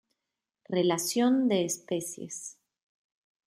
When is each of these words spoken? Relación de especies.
Relación 0.67 1.47
de 1.47 1.61
especies. 1.63 2.57